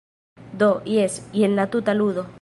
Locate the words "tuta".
1.77-1.93